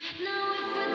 [0.00, 0.87] No,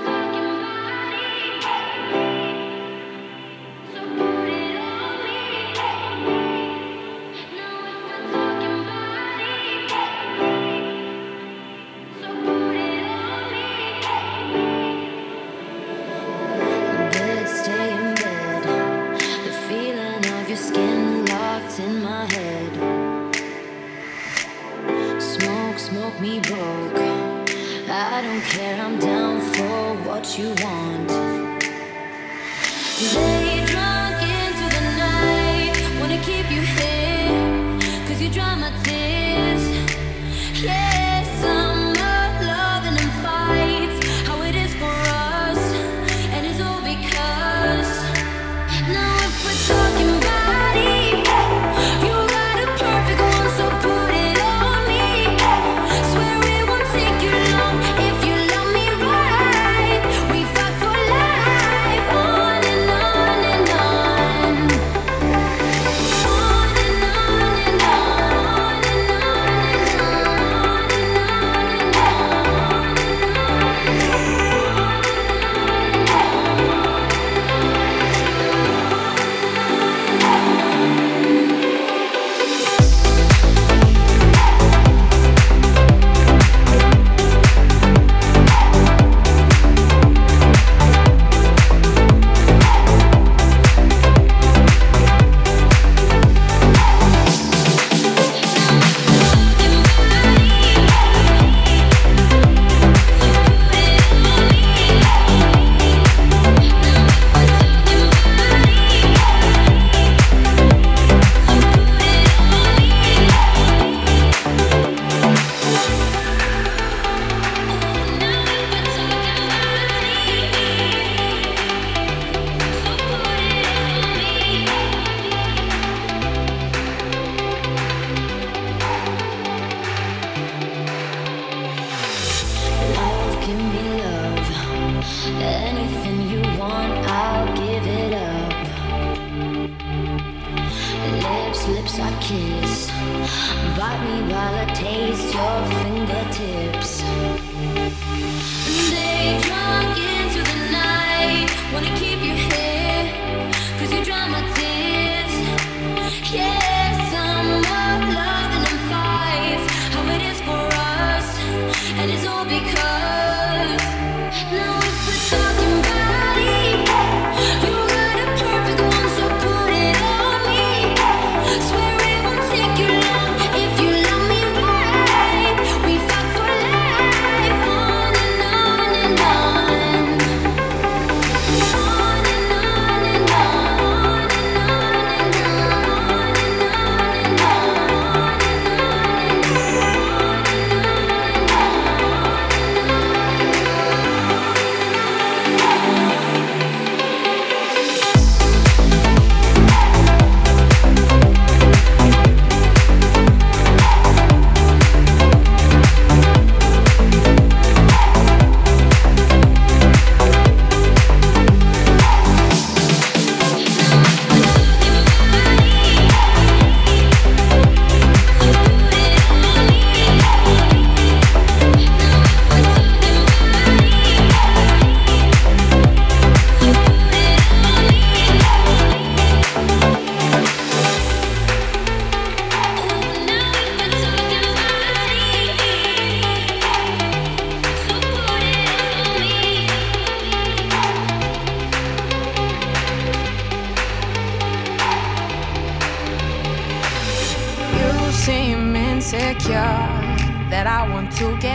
[251.19, 251.52] You get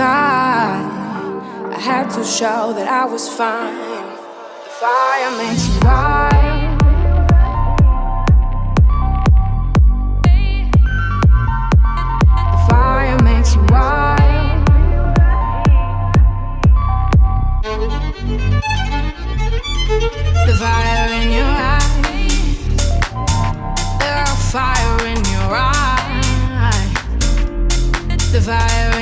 [0.00, 3.74] I had to show that I was fine.
[4.64, 6.80] The fire makes you wild.
[20.46, 22.58] The fire in your eyes.
[24.00, 25.92] The fire in your eyes.
[28.32, 28.93] The fire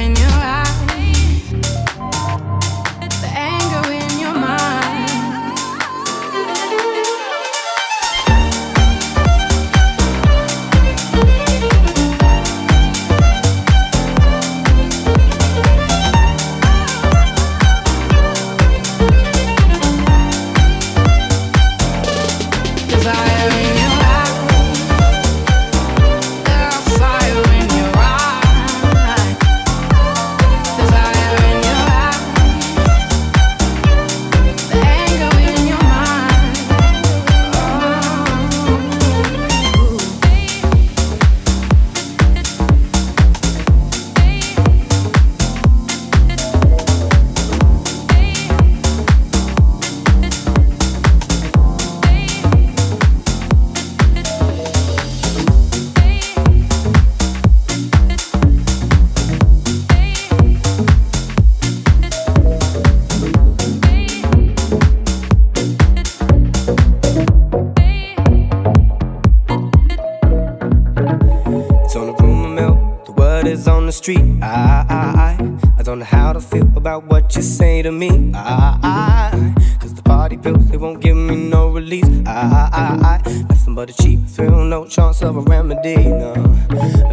[73.52, 74.25] is on the street.
[74.43, 78.32] I, I, I, I don't know how to feel about what you say to me.
[78.34, 82.08] I, I, cause the party pills, they won't give me no release.
[82.26, 85.96] I, I, I, nothing but a cheap thrill, no chance of a remedy.
[85.96, 86.34] No,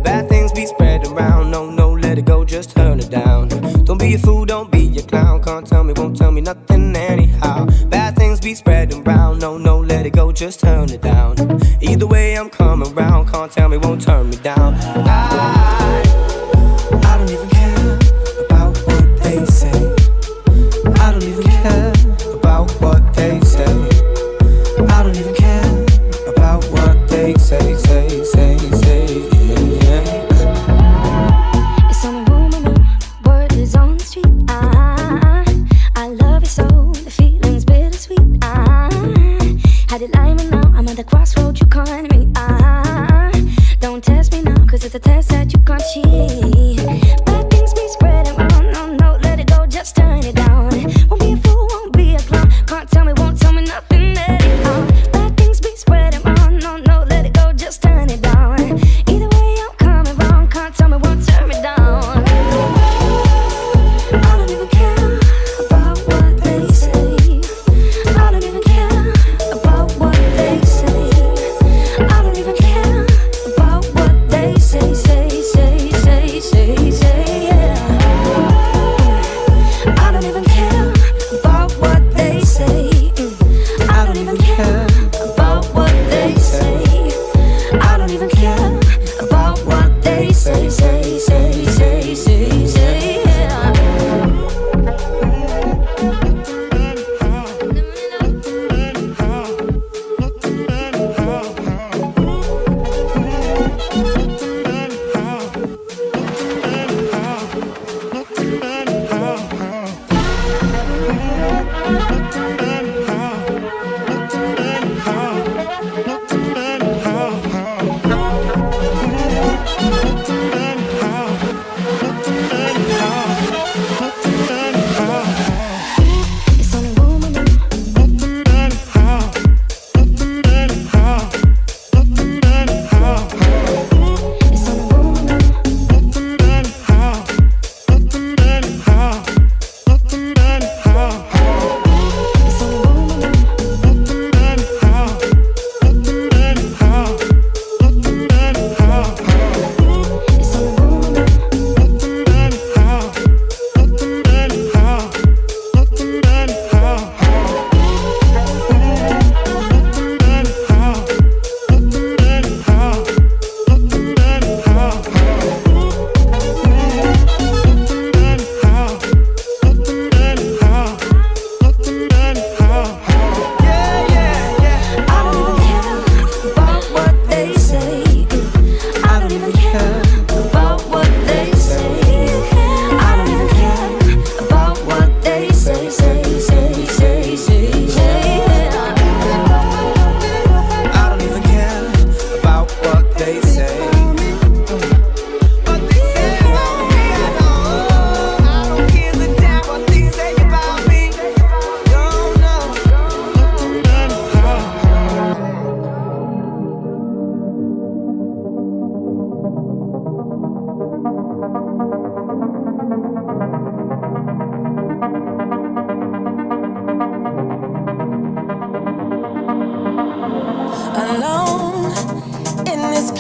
[0.04, 1.52] bad things be spread around.
[1.52, 3.50] No, no, let it go, just turn it down.
[3.84, 5.44] Don't be a fool, don't be a clown.
[5.44, 7.66] Can't tell me, won't tell me nothing anyhow.
[7.88, 9.40] Bad things be spreading around.
[9.40, 11.36] No, no, let it go, just turn it down.
[11.82, 13.30] Either way, I'm coming round.
[13.30, 14.76] Can't tell me, won't turn me down.
[14.76, 15.79] I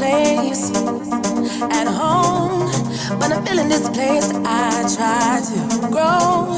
[0.09, 0.71] place
[1.79, 2.65] at home.
[3.19, 5.59] When I'm feeling displaced, I try to
[5.93, 6.57] grow.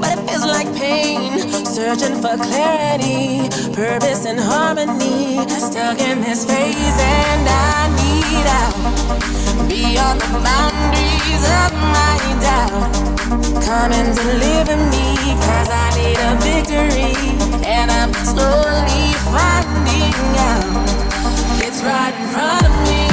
[0.00, 1.38] But it feels like pain,
[1.76, 5.42] searching for clarity, purpose, and harmony.
[5.70, 8.76] Stuck in this phase, and I need out
[9.68, 12.92] beyond the boundaries of my doubt.
[13.68, 15.08] Come and deliver me,
[15.46, 17.14] cause I need a victory.
[17.74, 20.14] And I'm slowly finding
[20.50, 21.13] out
[21.84, 23.03] right in front of me.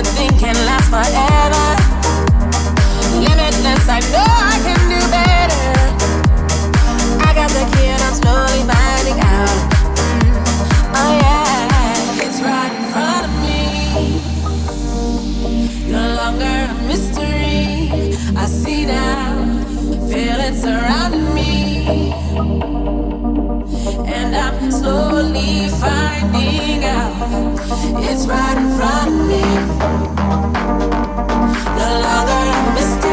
[0.00, 1.66] A type of thing can last forever.
[3.20, 5.66] Limitless, I know I can do better.
[7.20, 9.58] I got the key and I'm slowly finding out.
[10.16, 10.36] Mm.
[11.00, 13.62] Oh yeah, it's right in front of me.
[15.92, 18.16] No longer a mystery.
[18.36, 19.44] I see now,
[20.08, 22.14] feel it surrounding me.
[24.06, 25.99] And I'm slowly finding
[26.82, 29.42] it's right in front of me.
[31.76, 33.09] No longer a mystery.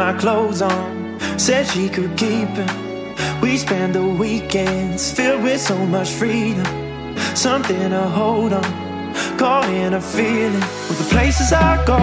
[0.00, 2.72] My clothes on, said she could keep them.
[3.42, 6.64] We spend the weekends filled with so much freedom,
[7.34, 8.90] something to hold on.
[9.80, 11.98] In a feeling with the places I go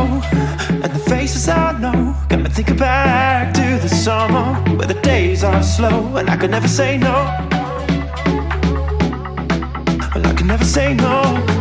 [0.83, 2.15] and the faces I know.
[2.29, 6.51] Got me thinking back to the summer where the days are slow and I could
[6.51, 7.17] never say no.
[10.13, 11.56] Well, I could never say no.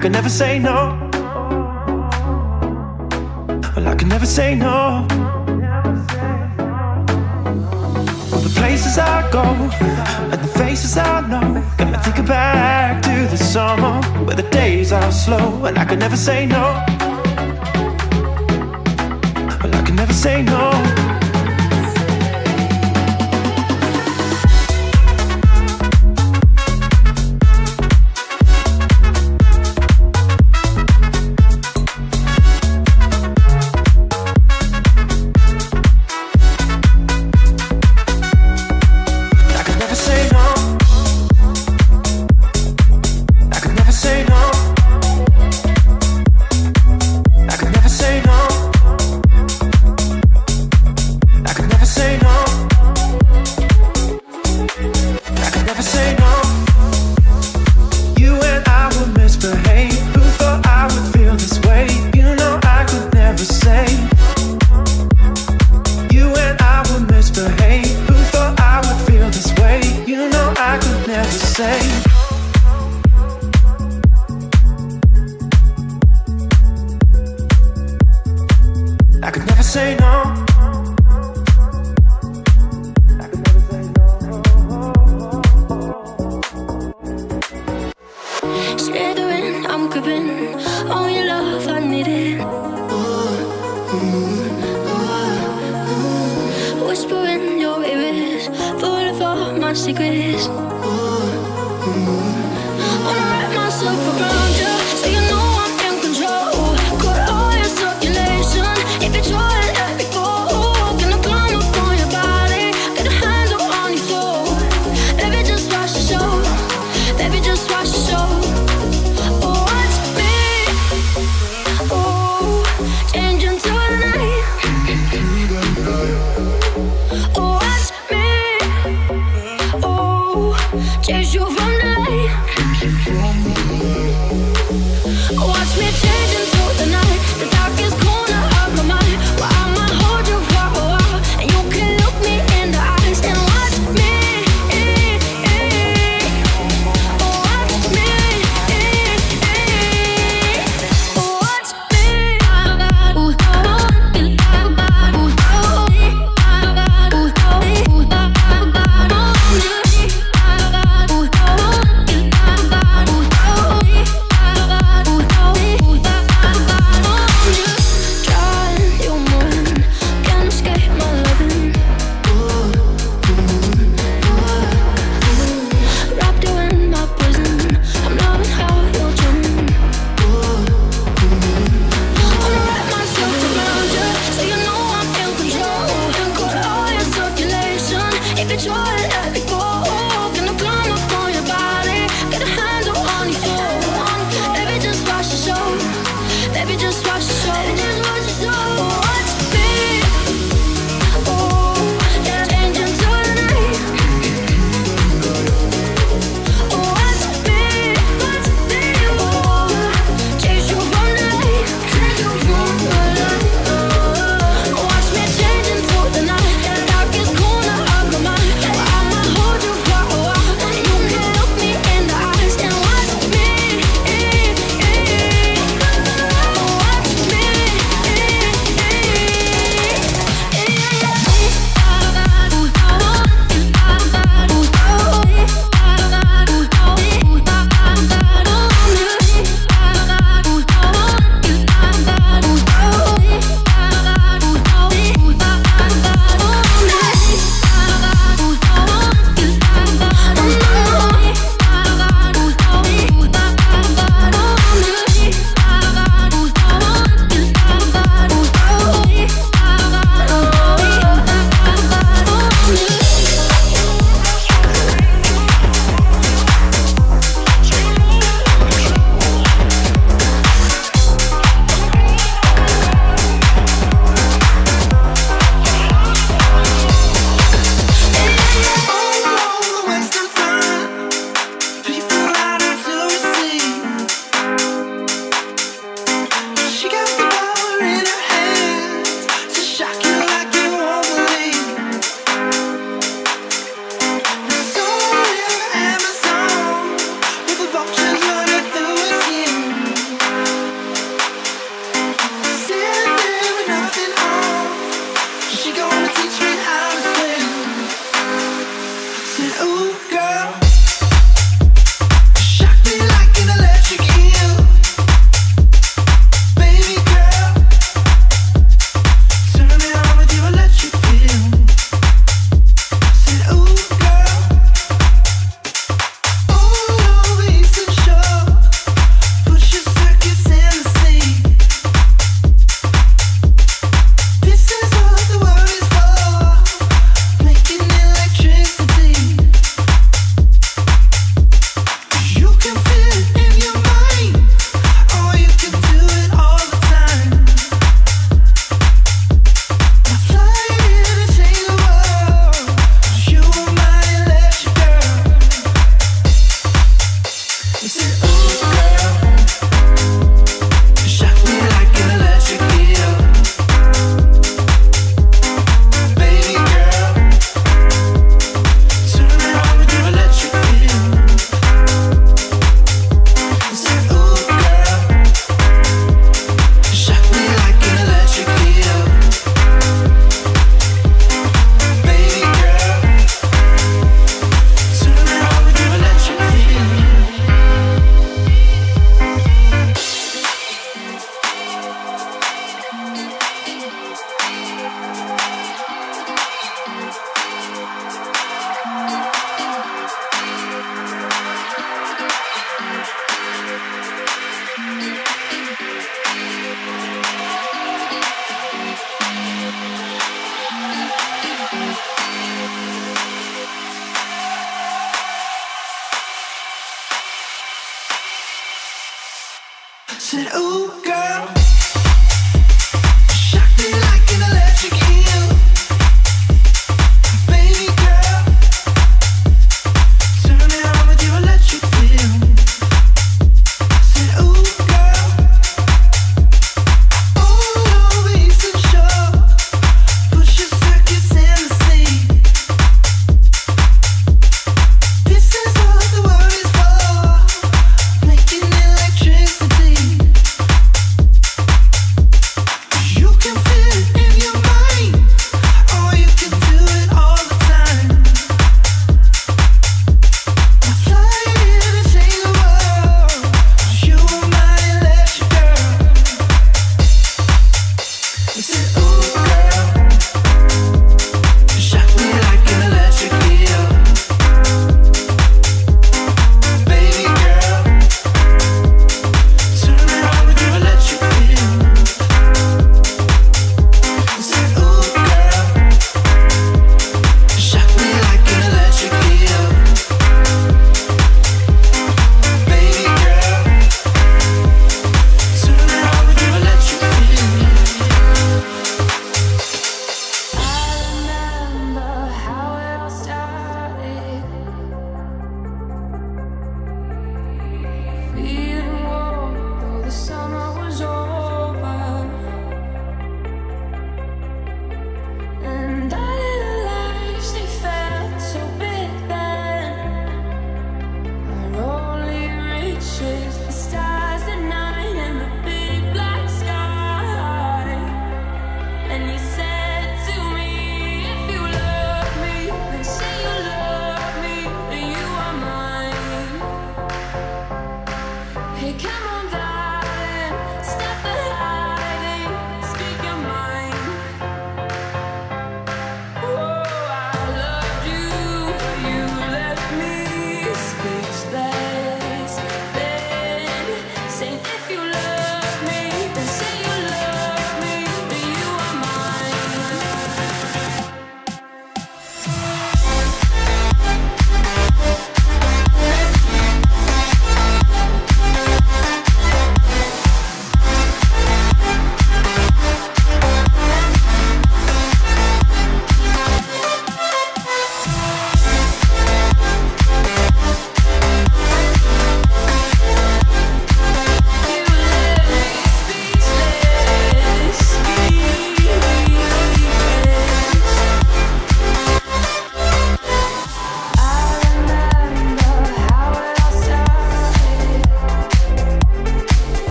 [0.00, 0.99] Could never say no.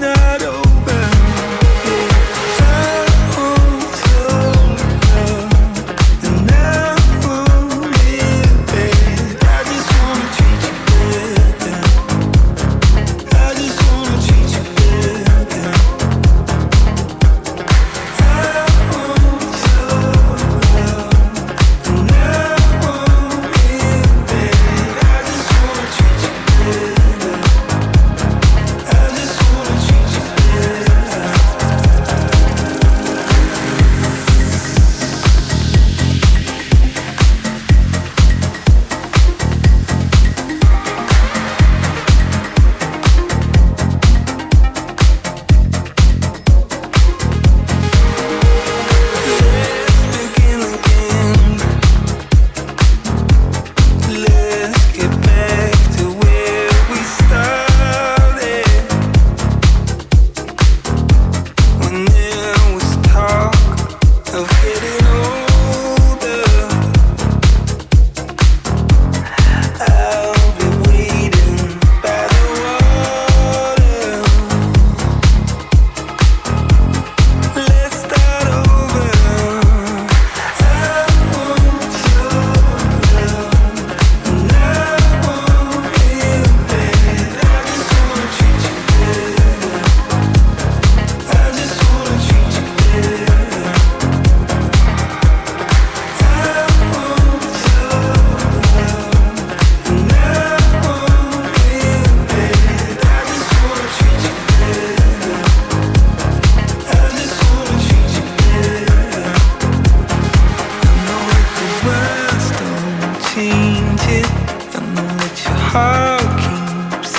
[0.00, 0.59] Não.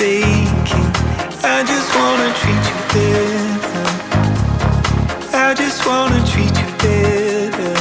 [0.01, 0.89] faking.
[1.55, 3.85] I just wanna treat you better.
[5.45, 7.73] I just wanna treat you better.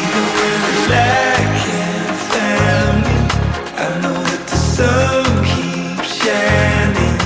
[0.00, 3.18] Even when the light can't find me,
[3.84, 7.16] I know that the sun keeps shining.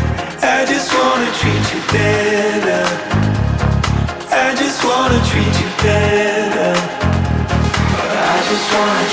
[0.56, 2.84] I just wanna treat you better.
[4.44, 6.72] I just wanna treat you better.
[8.32, 9.09] I just wanna.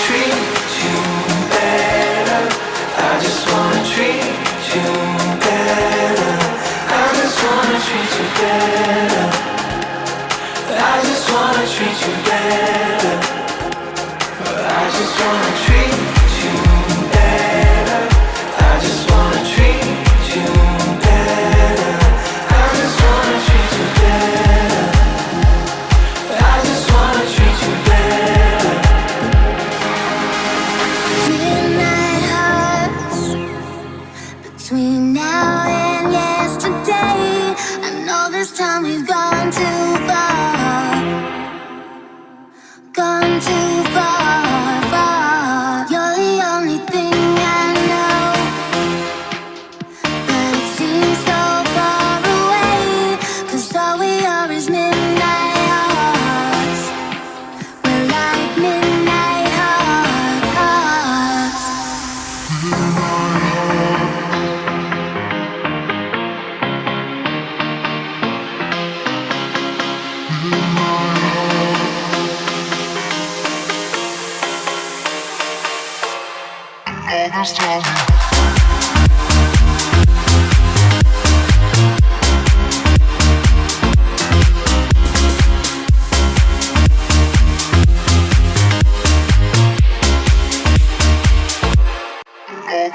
[15.26, 15.57] one.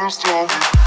[0.03, 0.82] understand.